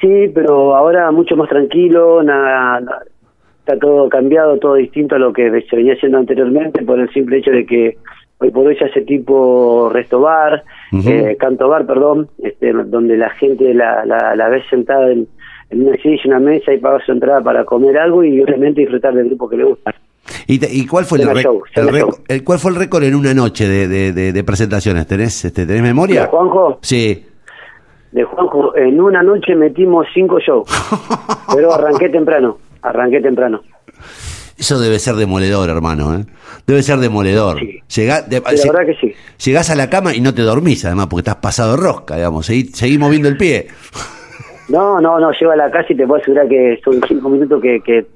Sí, 0.00 0.30
pero 0.34 0.76
ahora 0.76 1.10
mucho 1.10 1.36
más 1.36 1.48
tranquilo, 1.48 2.22
nada, 2.22 2.80
está 3.60 3.78
todo 3.78 4.08
cambiado, 4.08 4.58
todo 4.58 4.74
distinto 4.74 5.14
a 5.14 5.18
lo 5.18 5.32
que 5.32 5.50
se 5.68 5.76
venía 5.76 5.94
haciendo 5.94 6.18
anteriormente, 6.18 6.84
por 6.84 7.00
el 7.00 7.08
simple 7.12 7.38
hecho 7.38 7.50
de 7.50 7.64
que 7.64 7.96
hoy 8.38 8.50
por 8.50 8.66
hoy 8.66 8.76
se 8.76 8.84
hace 8.84 9.00
tipo 9.02 9.88
restobar, 9.90 10.62
eh, 10.92 11.36
cantobar, 11.38 11.86
perdón, 11.86 12.28
este, 12.42 12.72
donde 12.72 13.16
la 13.16 13.30
gente 13.30 13.72
la, 13.72 14.04
la, 14.04 14.36
la 14.36 14.48
ve 14.50 14.62
sentada 14.68 15.10
en, 15.10 15.26
en 15.70 15.86
una 15.86 15.96
silla, 15.96 16.22
una 16.26 16.40
mesa 16.40 16.72
y 16.72 16.78
paga 16.78 17.04
su 17.04 17.12
entrada 17.12 17.40
para 17.42 17.64
comer 17.64 17.98
algo 17.98 18.22
y 18.24 18.40
obviamente 18.40 18.80
disfrutar 18.80 19.14
del 19.14 19.26
grupo 19.26 19.48
que 19.48 19.56
le 19.56 19.64
gusta. 19.64 19.94
¿Y, 20.46 20.64
y 20.64 20.86
cuál 20.86 21.04
fue 21.04 21.20
el, 21.20 21.28
el, 22.28 22.44
cuál 22.44 22.58
fue 22.58 22.70
el 22.72 22.76
récord 22.76 23.04
en 23.04 23.14
una 23.14 23.32
noche 23.32 23.68
de, 23.68 24.12
de, 24.12 24.32
de, 24.32 24.44
presentaciones? 24.44 25.06
¿Tenés, 25.06 25.44
este, 25.44 25.66
¿Tenés 25.66 25.82
memoria? 25.82 26.22
¿De 26.22 26.26
Juanjo? 26.28 26.78
Sí. 26.82 27.24
De 28.12 28.24
Juanjo, 28.24 28.76
en 28.76 29.00
una 29.00 29.22
noche 29.22 29.54
metimos 29.54 30.06
cinco 30.14 30.38
shows, 30.40 30.68
pero 31.54 31.72
arranqué 31.72 32.08
temprano, 32.08 32.58
arranqué 32.82 33.20
temprano. 33.20 33.60
Eso 34.58 34.80
debe 34.80 34.98
ser 34.98 35.16
demoledor, 35.16 35.68
hermano, 35.68 36.14
¿eh? 36.14 36.24
Debe 36.66 36.82
ser 36.82 36.98
demoledor. 36.98 37.58
Sí. 37.88 38.06
la 38.06 38.22
verdad 38.22 38.86
que 38.86 38.96
sí. 39.00 39.14
Llegás 39.44 39.70
a 39.70 39.74
la 39.74 39.90
cama 39.90 40.14
y 40.14 40.20
no 40.20 40.32
te 40.32 40.42
dormís, 40.42 40.84
además, 40.86 41.08
porque 41.08 41.20
estás 41.20 41.36
pasado 41.36 41.76
de 41.76 41.82
rosca, 41.82 42.16
digamos, 42.16 42.46
seguís, 42.46 42.74
seguís 42.74 42.98
moviendo 42.98 43.28
el 43.28 43.36
pie. 43.36 43.68
No, 44.68 45.00
no, 45.00 45.20
no, 45.20 45.30
llego 45.32 45.52
a 45.52 45.56
la 45.56 45.70
casa 45.70 45.92
y 45.92 45.96
te 45.96 46.06
puedo 46.06 46.20
asegurar 46.20 46.48
que 46.48 46.80
son 46.84 47.00
cinco 47.06 47.28
minutos 47.28 47.62
que, 47.62 47.80
que 47.80 48.06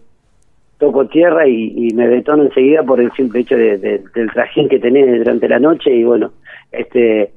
toco 0.79 1.07
tierra 1.07 1.47
y, 1.47 1.93
me 1.95 2.09
detono 2.09 2.45
enseguida 2.45 2.83
por 2.83 3.01
el 3.01 3.13
simple 3.13 3.41
hecho 3.41 3.57
de, 3.57 3.79
del 3.79 4.33
trajín 4.33 4.69
que 4.69 4.81
tenés 4.81 5.19
durante 5.19 5.49
la 5.49 5.61
noche 5.61 5.95
y 5.95 6.03
bueno, 6.03 6.33
este 6.73 7.33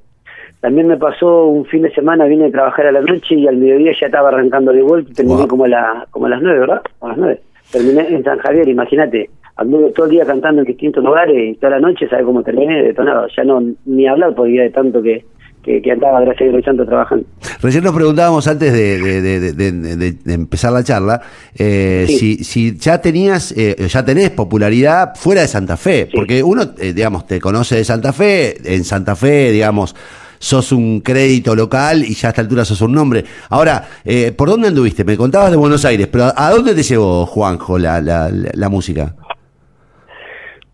también 0.62 0.88
me 0.88 0.96
pasó 0.96 1.48
un 1.48 1.66
fin 1.66 1.82
de 1.82 1.94
semana, 1.94 2.24
vine 2.24 2.46
a 2.46 2.52
trabajar 2.52 2.88
a 2.88 2.92
la 2.94 3.02
noche 3.02 3.36
y 3.36 3.46
al 3.48 3.58
mediodía 3.58 3.92
ya 4.00 4.06
estaba 4.06 4.30
arrancando 4.30 4.72
de 4.72 4.82
vuelta 4.82 5.12
y 5.12 5.14
terminé 5.14 5.46
como, 5.46 5.66
a 5.66 5.68
la, 5.68 6.08
como 6.10 6.28
a 6.28 6.30
las 6.30 6.42
nueve, 6.42 6.60
¿verdad? 6.62 6.82
A 7.02 7.10
las 7.10 7.18
nueve. 7.18 7.42
Terminé 7.70 8.08
en 8.08 8.24
San 8.24 8.40
Javier, 8.40 8.70
imagínate, 8.70 9.30
anduve 9.58 9.92
todo 9.92 10.06
el 10.06 10.14
día 10.14 10.26
cantando 10.26 10.62
en 10.62 10.68
distintos 10.68 11.04
lugares 11.04 11.36
y 11.38 11.56
toda 11.56 11.72
la 11.72 11.80
noche, 11.82 12.08
¿sabes 12.08 12.26
cómo 12.26 12.44
terminé? 12.44 12.82
Detonado, 12.82 13.28
ya 13.36 13.44
no 13.44 13.62
ni 13.86 14.08
hablar 14.08 14.34
podía 14.36 14.64
de 14.64 14.70
tanto 14.70 15.02
que, 15.02 15.26
que, 15.64 15.92
andaba, 15.92 16.22
gracias 16.22 16.50
a 16.50 16.58
Dios, 16.58 16.88
trabajando. 16.88 17.26
Recién 17.62 17.84
nos 17.84 17.94
preguntábamos 17.94 18.48
antes 18.48 18.74
de, 18.74 20.16
empezar 20.28 20.74
la 20.74 20.84
charla 20.84 21.22
eh, 21.56 22.06
si, 22.08 22.44
si 22.44 22.78
ya 22.78 23.02
tenías, 23.02 23.54
eh, 23.58 23.88
ya 23.88 24.04
tenés 24.04 24.30
popularidad 24.32 25.16
fuera 25.16 25.42
de 25.42 25.48
Santa 25.48 25.78
Fe, 25.78 26.08
porque 26.14 26.44
uno, 26.44 26.64
eh, 26.78 26.94
digamos, 26.94 27.26
te 27.26 27.40
conoce 27.40 27.78
de 27.78 27.84
Santa 27.84 28.14
Fe, 28.14 28.56
en 28.66 28.84
Santa 28.84 29.16
Fe, 29.16 29.52
digamos, 29.52 29.96
sos 30.38 30.72
un 30.74 31.00
crédito 31.00 31.56
local 31.56 32.04
y 32.04 32.14
ya 32.14 32.28
a 32.28 32.32
esta 32.32 32.42
altura 32.42 32.66
sos 32.66 32.82
un 32.82 32.94
nombre. 32.94 33.24
Ahora, 33.50 33.88
¿por 34.36 34.50
dónde 34.50 34.68
anduviste? 34.68 35.06
Me 35.06 35.16
contabas 35.16 35.52
de 35.52 35.58
Buenos 35.58 35.86
Aires, 35.86 36.08
pero 36.12 36.26
¿a 36.36 36.50
dónde 36.52 36.76
te 36.76 36.84
llevó, 36.84 37.26
Juanjo, 37.26 37.78
la, 37.78 38.02
la, 38.02 38.30
la 38.32 38.70
música? 38.70 39.16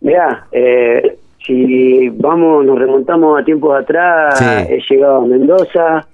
Mirá, 0.01 0.47
eh, 0.51 1.17
si 1.49 2.09
vamos, 2.09 2.63
nos 2.63 2.77
remontamos 2.77 3.41
a 3.41 3.43
tiempos 3.43 3.75
atrás, 3.75 4.39
he 4.69 4.79
llegado 4.87 5.17
a 5.17 5.25
Mendoza, 5.25 6.07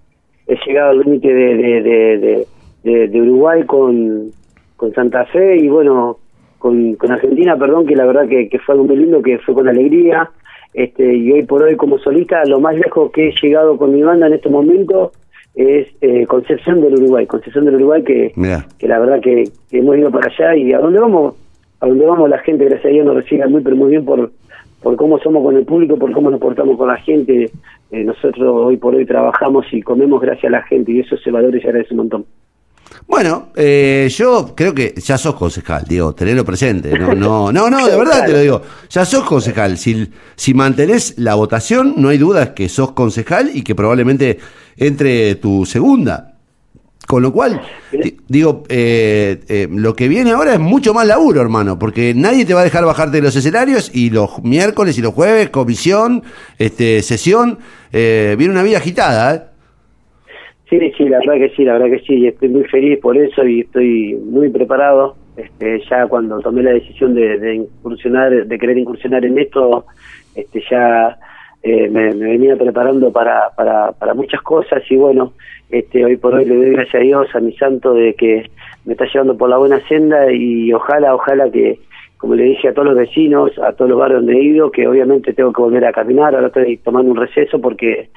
he 0.47 0.55
llegado 0.65 0.91
al 0.91 0.99
límite 0.99 1.33
de, 1.33 2.47
de, 2.83 3.21
Uruguay 3.21 3.63
con, 3.65 4.31
con 4.77 4.93
Santa 4.93 5.25
Fe 5.25 5.57
y 5.57 5.67
bueno, 5.67 6.19
con, 6.57 6.95
con 6.95 7.11
Argentina, 7.11 7.57
perdón, 7.57 7.85
que 7.85 7.97
la 7.97 8.05
verdad 8.05 8.29
que, 8.29 8.57
fue 8.65 8.75
algo 8.75 8.85
muy 8.85 8.95
lindo, 8.95 9.21
que 9.21 9.37
fue 9.39 9.53
con 9.53 9.67
alegría. 9.67 10.31
Este, 10.73 11.15
y 11.15 11.31
hoy 11.31 11.43
por 11.43 11.63
hoy 11.63 11.75
como 11.75 11.97
solista, 11.99 12.43
lo 12.45 12.61
más 12.61 12.75
lejos 12.75 13.11
que 13.11 13.29
he 13.29 13.33
llegado 13.41 13.77
con 13.77 13.93
mi 13.93 14.03
banda 14.03 14.27
en 14.27 14.33
este 14.33 14.49
momento 14.49 15.11
es 15.53 15.87
eh, 16.01 16.25
Concepción 16.27 16.81
del 16.81 16.93
Uruguay, 16.95 17.25
Concepción 17.25 17.65
del 17.65 17.75
Uruguay 17.75 18.03
que, 18.03 18.33
que 18.77 18.87
la 18.87 18.99
verdad 18.99 19.21
que, 19.21 19.45
que, 19.69 19.79
hemos 19.79 19.97
ido 19.97 20.11
para 20.11 20.27
allá 20.27 20.55
y 20.55 20.73
a 20.73 20.79
dónde 20.79 20.99
vamos, 20.99 21.35
a 21.79 21.87
dónde 21.87 22.05
vamos 22.05 22.29
la 22.29 22.39
gente, 22.39 22.65
gracias 22.65 22.87
a 22.87 22.89
Dios, 22.89 23.05
nos 23.05 23.15
recibe 23.15 23.47
muy 23.47 23.61
pero 23.61 23.77
muy 23.77 23.91
bien 23.91 24.03
por 24.03 24.31
por 24.85 24.97
cómo 24.97 25.17
somos 25.17 25.43
con 25.43 25.57
el 25.57 25.65
público, 25.65 25.97
por 25.97 26.11
cómo 26.11 26.29
nos 26.29 26.39
portamos 26.39 26.77
con 26.77 26.87
la 26.87 26.97
gente. 26.97 27.49
Eh, 27.89 28.03
nosotros 28.03 28.37
hoy 28.67 28.77
por 28.77 28.93
hoy 28.93 29.03
trabajamos 29.03 29.65
y 29.71 29.81
comemos 29.81 30.21
gracias 30.21 30.45
a 30.45 30.57
la 30.57 30.61
gente 30.61 30.91
y 30.91 30.99
eso 30.99 31.17
se 31.17 31.31
valora 31.31 31.57
y 31.57 31.59
se 31.59 31.69
agradece 31.69 31.95
un 31.95 31.97
montón. 31.97 32.25
Bueno, 33.07 33.47
eh, 33.55 34.07
yo 34.11 34.53
creo 34.55 34.75
que 34.75 34.93
ya 34.97 35.17
sos 35.17 35.33
concejal, 35.33 35.85
digo, 35.89 36.13
tenerlo 36.13 36.45
presente. 36.45 36.99
No, 36.99 37.15
no, 37.15 37.51
no, 37.51 37.67
no, 37.67 37.87
de 37.87 37.97
verdad 37.97 38.27
te 38.27 38.31
lo 38.33 38.39
digo. 38.39 38.61
Ya 38.91 39.05
sos 39.05 39.23
concejal. 39.23 39.79
Si, 39.79 40.07
si 40.35 40.53
mantenés 40.53 41.17
la 41.17 41.33
votación, 41.33 41.95
no 41.97 42.09
hay 42.09 42.19
duda 42.19 42.53
que 42.53 42.69
sos 42.69 42.91
concejal 42.91 43.49
y 43.55 43.63
que 43.63 43.73
probablemente 43.73 44.37
entre 44.77 45.33
tu 45.33 45.65
segunda. 45.65 46.34
Con 47.07 47.21
lo 47.21 47.31
cual, 47.31 47.61
digo, 48.27 48.63
eh, 48.67 49.39
eh, 49.47 49.67
lo 49.69 49.93
que 49.93 50.07
viene 50.07 50.31
ahora 50.31 50.53
es 50.53 50.59
mucho 50.59 50.93
más 50.93 51.05
laburo, 51.05 51.39
hermano, 51.39 51.77
porque 51.77 52.13
nadie 52.15 52.45
te 52.45 52.53
va 52.55 52.61
a 52.61 52.63
dejar 52.63 52.83
bajarte 52.83 53.17
de 53.17 53.23
los 53.23 53.35
escenarios 53.35 53.91
y 53.93 54.09
los 54.09 54.43
miércoles 54.43 54.97
y 54.97 55.01
los 55.01 55.13
jueves, 55.13 55.49
comisión, 55.49 56.23
este, 56.57 57.03
sesión, 57.03 57.59
viene 57.91 58.49
una 58.49 58.63
vida 58.63 58.77
agitada, 58.77 59.35
¿eh? 59.35 59.41
Sí, 60.69 60.79
sí, 60.97 61.07
la 61.07 61.19
verdad 61.19 61.35
que 61.35 61.55
sí, 61.55 61.63
la 61.63 61.73
verdad 61.73 61.97
que 61.97 62.03
sí, 62.05 62.15
y 62.15 62.27
estoy 62.27 62.49
muy 62.49 62.63
feliz 62.63 62.99
por 62.99 63.15
eso 63.17 63.45
y 63.45 63.61
estoy 63.61 64.15
muy 64.15 64.49
preparado. 64.49 65.15
Este, 65.37 65.81
ya 65.89 66.07
cuando 66.07 66.39
tomé 66.39 66.63
la 66.63 66.71
decisión 66.71 67.13
de, 67.13 67.55
incursionar, 67.55 68.47
de 68.47 68.57
querer 68.57 68.77
incursionar 68.77 69.25
en 69.25 69.37
esto, 69.37 69.85
este, 70.33 70.63
ya 70.69 71.17
eh, 71.67 71.89
me, 71.89 72.13
venía 72.13 72.55
preparando 72.55 73.11
para, 73.11 73.49
para, 73.57 73.91
para 73.93 74.13
muchas 74.13 74.39
cosas 74.43 74.83
y 74.87 74.97
bueno, 74.97 75.33
este, 75.71 76.05
hoy 76.05 76.15
por 76.15 76.35
hoy 76.35 76.45
le 76.45 76.55
doy 76.55 76.69
gracias 76.73 76.93
a 76.93 76.99
Dios, 76.99 77.27
a 77.33 77.39
mi 77.39 77.53
santo, 77.53 77.95
de 77.95 78.13
que 78.13 78.51
me 78.85 78.93
está 78.93 79.05
llevando 79.11 79.35
por 79.35 79.49
la 79.49 79.57
buena 79.57 79.79
senda 79.87 80.31
y 80.31 80.71
ojalá, 80.71 81.15
ojalá 81.15 81.49
que, 81.49 81.79
como 82.17 82.35
le 82.35 82.43
dije 82.43 82.67
a 82.67 82.73
todos 82.75 82.89
los 82.89 82.97
vecinos, 82.97 83.51
a 83.57 83.73
todos 83.73 83.89
los 83.89 83.99
barrios 83.99 84.19
donde 84.19 84.39
he 84.39 84.43
ido, 84.43 84.69
que 84.69 84.87
obviamente 84.87 85.33
tengo 85.33 85.51
que 85.51 85.63
volver 85.63 85.83
a 85.85 85.91
caminar, 85.91 86.35
ahora 86.35 86.47
estoy 86.47 86.77
tomando 86.77 87.09
un 87.09 87.17
receso 87.17 87.59
porque 87.59 88.09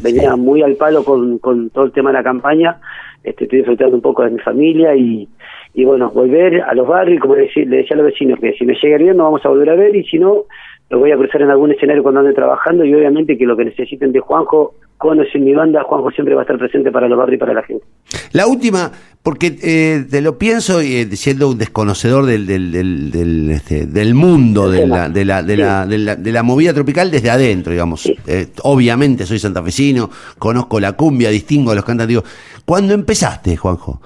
venía, 0.00 0.36
muy 0.36 0.62
al 0.62 0.76
palo 0.76 1.02
con, 1.02 1.38
con 1.38 1.70
todo 1.70 1.86
el 1.86 1.90
tema 1.90 2.10
de 2.10 2.18
la 2.18 2.22
campaña, 2.22 2.78
este, 3.24 3.42
estoy 3.42 3.58
disfrutando 3.58 3.96
un 3.96 4.02
poco 4.02 4.22
de 4.22 4.30
mi 4.30 4.38
familia 4.38 4.94
y, 4.94 5.28
y 5.74 5.84
bueno, 5.84 6.10
volver 6.10 6.62
a 6.62 6.74
los 6.74 6.86
barrios, 6.86 7.20
como 7.20 7.34
le 7.34 7.42
decía, 7.42 7.64
le 7.64 7.78
decía 7.78 7.96
a 7.96 7.98
los 7.98 8.06
vecinos, 8.06 8.38
que 8.38 8.52
si 8.52 8.64
me 8.64 8.76
llega 8.80 8.98
bien 8.98 9.16
nos 9.16 9.24
vamos 9.24 9.44
a 9.44 9.48
volver 9.48 9.70
a 9.70 9.74
ver 9.74 9.96
y 9.96 10.04
si 10.04 10.16
no, 10.16 10.44
lo 10.88 11.00
voy 11.00 11.10
a 11.10 11.16
cruzar 11.16 11.42
en 11.42 11.50
algún 11.50 11.72
escenario 11.72 12.02
cuando 12.02 12.20
ande 12.20 12.32
trabajando 12.32 12.84
y 12.84 12.94
obviamente 12.94 13.36
que 13.36 13.44
lo 13.44 13.56
que 13.56 13.64
necesiten 13.64 14.12
de 14.12 14.20
Juanjo, 14.20 14.74
conocen 14.98 15.44
mi 15.44 15.52
banda, 15.52 15.82
Juanjo 15.82 16.10
siempre 16.10 16.34
va 16.34 16.42
a 16.42 16.44
estar 16.44 16.58
presente 16.58 16.92
para 16.92 17.08
los 17.08 17.18
barrios 17.18 17.36
y 17.36 17.40
para 17.40 17.54
la 17.54 17.62
gente. 17.64 17.84
La 18.32 18.46
última, 18.46 18.92
porque 19.22 19.56
eh, 19.62 20.04
te 20.08 20.20
lo 20.20 20.38
pienso 20.38 20.80
eh, 20.80 21.04
siendo 21.16 21.50
un 21.50 21.58
desconocedor 21.58 22.24
del, 22.24 22.46
del, 22.46 22.70
del, 23.10 23.50
este, 23.50 23.86
del 23.86 24.14
mundo 24.14 24.70
de 24.70 24.86
la, 24.86 25.08
de, 25.08 25.24
la, 25.24 25.42
de, 25.42 25.56
la, 25.56 25.86
de, 25.86 26.32
la, 26.32 26.42
movida 26.44 26.72
tropical 26.72 27.10
desde 27.10 27.30
adentro, 27.30 27.72
digamos. 27.72 28.06
Eh, 28.26 28.46
obviamente 28.62 29.24
soy 29.24 29.40
santafesino, 29.40 30.08
conozco 30.38 30.78
la 30.78 30.92
cumbia, 30.92 31.30
distingo 31.30 31.72
a 31.72 31.74
los 31.74 31.84
cantantes. 31.84 32.08
Digo, 32.08 32.22
cuando 32.64 32.94
empezaste, 32.94 33.56
Juanjo, 33.56 34.00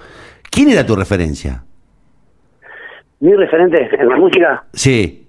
¿quién 0.50 0.70
era 0.70 0.84
tu 0.86 0.96
referencia? 0.96 1.62
¿Mi 3.20 3.34
referente 3.34 3.90
en 4.00 4.08
la 4.08 4.16
música? 4.16 4.64
Sí. 4.72 5.19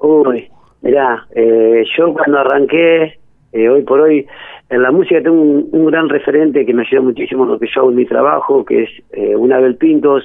Uy, 0.00 0.48
mirá, 0.82 1.26
eh, 1.34 1.84
yo 1.96 2.12
cuando 2.12 2.38
arranqué, 2.38 3.18
eh, 3.52 3.68
hoy 3.68 3.82
por 3.82 4.00
hoy, 4.00 4.26
en 4.68 4.82
la 4.82 4.90
música 4.90 5.20
tengo 5.22 5.40
un, 5.40 5.86
gran 5.86 6.08
referente 6.08 6.64
que 6.64 6.72
me 6.72 6.82
ayudó 6.82 7.02
muchísimo 7.02 7.44
en 7.44 7.50
lo 7.50 7.58
que 7.58 7.66
yo 7.66 7.82
hago 7.82 7.90
en 7.90 7.96
mi 7.96 8.06
trabajo, 8.06 8.64
que 8.64 8.84
es 8.84 8.90
eh, 9.12 9.36
un 9.36 9.52
Abel 9.52 9.76
Pintos, 9.76 10.24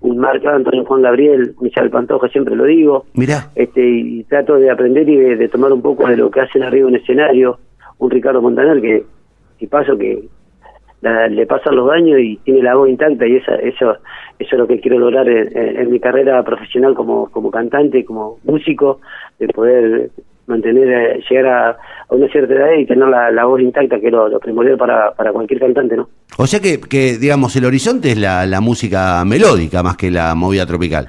un 0.00 0.18
Marc 0.18 0.44
Antonio 0.44 0.84
Juan 0.84 1.02
Gabriel, 1.02 1.54
Michel 1.60 1.90
Pantoja, 1.90 2.28
siempre 2.28 2.56
lo 2.56 2.64
digo. 2.64 3.04
Mira. 3.14 3.50
Este, 3.54 3.80
y 3.86 4.24
trato 4.24 4.56
de 4.56 4.70
aprender 4.70 5.08
y 5.08 5.16
de, 5.16 5.48
tomar 5.48 5.72
un 5.72 5.82
poco 5.82 6.08
de 6.08 6.16
lo 6.16 6.30
que 6.30 6.40
hacen 6.40 6.62
arriba 6.62 6.88
en 6.88 6.96
escenario. 6.96 7.58
Un 7.98 8.10
Ricardo 8.10 8.42
Montaner 8.42 8.80
que, 8.80 9.04
si 9.58 9.66
paso, 9.68 9.96
que 9.96 10.24
le 11.02 11.46
pasan 11.46 11.76
los 11.76 11.88
daños 11.88 12.20
y 12.20 12.36
tiene 12.44 12.62
la 12.62 12.76
voz 12.76 12.88
intacta 12.88 13.26
y 13.26 13.36
esa, 13.36 13.56
eso 13.56 13.96
eso 14.42 14.56
es 14.56 14.58
lo 14.58 14.66
que 14.66 14.80
quiero 14.80 14.98
lograr 14.98 15.28
en, 15.28 15.90
mi 15.90 16.00
carrera 16.00 16.42
profesional 16.42 16.94
como, 16.94 17.28
como 17.30 17.50
cantante, 17.50 18.04
como 18.04 18.38
músico, 18.44 19.00
de 19.38 19.48
poder 19.48 20.10
mantener, 20.46 20.88
eh, 20.88 21.20
llegar 21.30 21.46
a, 21.46 21.76
una 22.08 22.28
cierta 22.28 22.52
edad 22.54 22.72
y 22.78 22.86
tener 22.86 23.08
la, 23.08 23.44
voz 23.44 23.60
intacta, 23.60 24.00
que 24.00 24.06
es 24.06 24.12
lo, 24.12 24.38
primordial 24.40 24.76
para, 24.76 25.12
para 25.12 25.32
cualquier 25.32 25.60
cantante, 25.60 25.96
¿no? 25.96 26.08
O 26.38 26.46
sea 26.46 26.60
que, 26.60 26.80
que 26.80 27.18
digamos, 27.18 27.54
el 27.56 27.64
horizonte 27.64 28.10
es 28.10 28.18
la, 28.18 28.44
la 28.46 28.60
música 28.60 29.24
melódica 29.24 29.82
más 29.82 29.96
que 29.96 30.10
la 30.10 30.34
movida 30.34 30.66
tropical. 30.66 31.08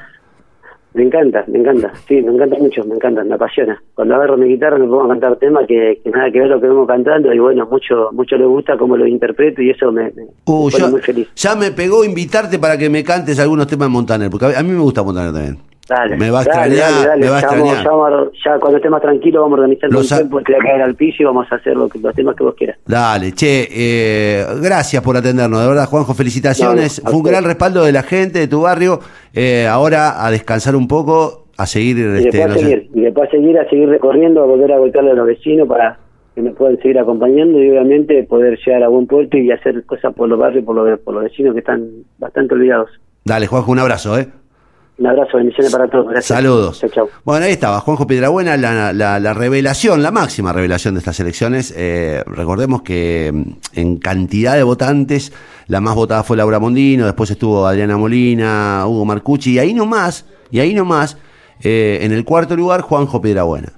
Me 0.94 1.04
encanta, 1.04 1.44
me 1.48 1.60
encanta, 1.60 1.92
sí, 2.08 2.22
me 2.22 2.32
encanta 2.32 2.58
mucho, 2.58 2.84
me 2.84 2.96
encanta, 2.96 3.24
me 3.24 3.34
apasiona. 3.34 3.82
Cuando 3.96 4.16
agarro 4.16 4.38
mi 4.38 4.48
guitarra 4.48 4.78
me 4.78 4.86
pongo 4.86 5.06
a 5.06 5.08
cantar 5.10 5.38
temas 5.38 5.66
que, 5.68 6.00
nada 6.06 6.32
que 6.32 6.40
ver 6.40 6.50
lo 6.50 6.62
que 6.62 6.68
vengo 6.68 6.86
cantando 6.86 7.34
y 7.34 7.40
bueno, 7.40 7.68
mucho 7.70 8.10
mucho 8.12 8.36
le 8.38 8.46
gusta 8.46 8.78
cómo 8.78 8.96
lo 8.96 9.08
interpreto 9.08 9.62
y 9.62 9.72
eso 9.72 9.92
me, 9.92 10.12
uh, 10.46 10.70
pone 10.70 10.88
muy 10.90 11.02
feliz. 11.02 11.28
Ya 11.36 11.56
me 11.56 11.72
pegó 11.72 12.06
invitarte 12.06 12.60
para 12.60 12.78
que 12.78 12.90
me 12.90 13.04
cantes 13.04 13.40
algunos 13.40 13.68
temas 13.68 13.88
de 13.88 13.94
Montaner, 13.94 14.30
porque 14.30 14.56
a 14.56 14.62
mí 14.62 14.72
me 14.72 14.82
gusta 14.82 15.02
Montaner 15.02 15.34
también. 15.34 15.73
Dale, 15.88 16.16
me 16.16 16.30
va 16.30 16.40
a 16.40 16.44
extrañar, 16.44 17.20
me 17.20 17.28
va 17.28 17.38
a 17.38 17.40
extrañar. 17.40 17.86
Ya, 18.46 18.60
cuando 18.60 18.78
esté 18.78 18.90
más 18.90 19.02
tranquilo 19.02 19.42
vamos 19.42 19.60
a 19.60 19.62
organizar 19.62 19.92
los 19.92 20.10
un 20.10 20.18
tiempo, 20.18 20.42
te 20.42 20.54
caer 20.54 20.82
al 20.82 20.96
piso 20.96 21.24
y 21.24 21.26
vamos 21.26 21.46
a 21.52 21.56
hacer 21.56 21.76
lo 21.76 21.90
que, 21.90 22.00
los 22.00 22.16
temas 22.16 22.36
que 22.36 22.44
vos 22.44 22.56
quieras. 22.56 22.78
Dale, 22.86 23.34
che, 23.34 23.68
eh, 23.70 24.46
gracias 24.62 25.04
por 25.04 25.18
atendernos, 25.18 25.62
de 25.62 25.68
verdad, 25.68 25.86
Juanjo, 25.86 26.14
felicitaciones. 26.14 27.02
Fue 27.04 27.16
un 27.16 27.24
gran 27.24 27.44
respaldo 27.44 27.84
de 27.84 27.92
la 27.92 28.04
gente 28.04 28.40
de 28.40 28.48
tu 28.48 28.62
barrio. 28.62 29.00
Eh, 29.34 29.68
ahora 29.68 30.26
a 30.26 30.32
descansar 30.32 30.76
un 30.76 30.88
poco, 30.88 31.48
a 31.58 31.66
seguir... 31.66 31.98
Y 31.98 32.26
este, 32.26 32.38
después, 32.38 32.62
seguir, 32.62 32.90
y 32.94 33.02
después 33.02 33.30
seguir, 33.30 33.60
a 33.60 33.70
seguir 33.70 33.90
recorriendo, 33.90 34.42
a 34.42 34.46
volver 34.46 34.72
a 34.72 34.78
golpearle 34.78 35.12
a 35.12 35.16
los 35.16 35.28
vecinos 35.28 35.68
para 35.68 36.00
que 36.34 36.42
me 36.42 36.52
puedan 36.52 36.78
seguir 36.78 36.98
acompañando 36.98 37.62
y 37.62 37.70
obviamente 37.70 38.24
poder 38.24 38.58
llegar 38.66 38.84
a 38.84 38.88
buen 38.88 39.06
puerto 39.06 39.38
y 39.38 39.52
hacer 39.52 39.84
cosas 39.86 40.14
por 40.14 40.30
los 40.30 40.40
barrios, 40.40 40.64
por 40.64 40.76
los, 40.76 41.00
por 41.00 41.14
los 41.14 41.24
vecinos 41.24 41.54
que 41.54 41.60
están 41.60 41.88
bastante 42.18 42.54
olvidados. 42.56 42.90
Dale, 43.26 43.48
Juanjo, 43.48 43.72
un 43.72 43.80
abrazo, 43.80 44.18
¿eh? 44.18 44.28
Un 44.96 45.08
abrazo, 45.08 45.38
bendiciones 45.38 45.72
para 45.72 45.88
todos. 45.88 46.06
Gracias. 46.06 46.26
Saludos. 46.26 46.86
Bueno, 47.24 47.46
ahí 47.46 47.52
estaba 47.52 47.80
Juanjo 47.80 48.06
Piedrabuena, 48.06 48.58
la, 48.58 48.94
la, 48.94 49.34
revelación, 49.34 50.04
la 50.04 50.12
máxima 50.12 50.54
revelación 50.54 50.94
de 50.94 51.00
estas 51.00 51.20
elecciones. 51.20 51.74
Eh, 51.76 52.24
recordemos 52.28 52.84
que 52.84 53.32
mm, 53.34 53.80
en 53.80 53.98
cantidad 53.98 54.56
de 54.56 54.62
votantes, 54.62 55.34
la 55.68 55.82
más 55.82 55.96
votada 55.96 56.22
fue 56.24 56.38
Laura 56.38 56.60
Mondino, 56.60 57.06
después 57.06 57.32
estuvo 57.32 57.66
Adriana 57.66 57.98
Molina, 57.98 58.84
Hugo 58.86 59.04
Marcucci, 59.06 59.54
y 59.54 59.60
ahí 59.60 59.74
nomás, 59.74 60.28
y 60.52 60.60
ahí 60.60 60.76
nomás, 60.76 61.18
eh, 61.64 62.00
en 62.02 62.12
el 62.12 62.24
cuarto 62.24 62.56
lugar, 62.56 62.82
Juanjo 62.82 63.20
Piedrabuena. 63.20 63.74